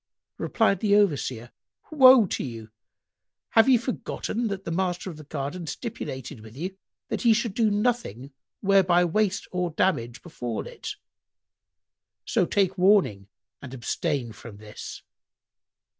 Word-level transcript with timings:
Replied 0.39 0.79
the 0.79 0.95
Overseer, 0.95 1.51
"Woe 1.91 2.25
to 2.25 2.43
you! 2.43 2.71
Have 3.49 3.69
ye 3.69 3.77
forgotten 3.77 4.47
that 4.47 4.63
the 4.65 4.71
master 4.71 5.11
of 5.11 5.17
the 5.17 5.23
garden 5.25 5.67
stipulated 5.67 6.39
with 6.41 6.57
you 6.57 6.75
that 7.09 7.23
ye 7.23 7.33
should 7.33 7.53
do 7.53 7.69
nothing 7.69 8.33
whereby 8.61 9.05
waste 9.05 9.47
or 9.51 9.69
damage 9.69 10.23
befal 10.23 10.65
it: 10.65 10.95
so 12.25 12.47
take 12.47 12.79
warning 12.79 13.27
and 13.61 13.75
abstain 13.75 14.31
from 14.31 14.57
this." 14.57 15.03